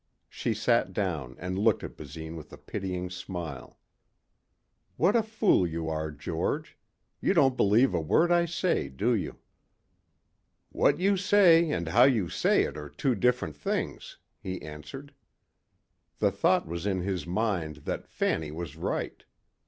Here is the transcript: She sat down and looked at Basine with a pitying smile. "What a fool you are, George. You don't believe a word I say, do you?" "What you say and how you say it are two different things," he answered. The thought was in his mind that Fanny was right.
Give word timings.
She 0.29 0.55
sat 0.55 0.93
down 0.93 1.35
and 1.37 1.59
looked 1.59 1.83
at 1.83 1.95
Basine 1.95 2.35
with 2.35 2.51
a 2.51 2.57
pitying 2.57 3.11
smile. 3.11 3.77
"What 4.97 5.15
a 5.15 5.21
fool 5.21 5.67
you 5.67 5.89
are, 5.89 6.09
George. 6.09 6.75
You 7.21 7.35
don't 7.35 7.55
believe 7.55 7.93
a 7.93 8.01
word 8.01 8.31
I 8.31 8.45
say, 8.45 8.89
do 8.89 9.13
you?" 9.13 9.37
"What 10.71 10.99
you 10.99 11.17
say 11.17 11.69
and 11.69 11.89
how 11.89 12.05
you 12.05 12.29
say 12.29 12.63
it 12.63 12.77
are 12.77 12.89
two 12.89 13.13
different 13.13 13.55
things," 13.55 14.17
he 14.39 14.59
answered. 14.63 15.13
The 16.17 16.31
thought 16.31 16.65
was 16.67 16.87
in 16.87 17.01
his 17.01 17.27
mind 17.27 17.83
that 17.85 18.07
Fanny 18.07 18.49
was 18.51 18.75
right. 18.75 19.23